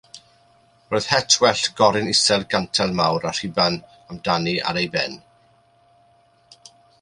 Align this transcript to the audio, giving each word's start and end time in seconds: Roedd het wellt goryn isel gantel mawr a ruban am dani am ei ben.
Roedd 0.93 1.09
het 1.09 1.35
wellt 1.43 1.67
goryn 1.81 2.09
isel 2.13 2.45
gantel 2.53 2.95
mawr 3.01 3.27
a 3.31 3.35
ruban 3.41 3.77
am 4.09 4.23
dani 4.29 4.55
am 4.71 4.81
ei 4.83 4.89
ben. 4.97 5.15